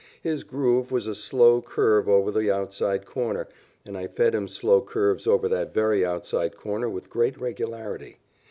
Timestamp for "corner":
3.05-3.47, 6.57-6.89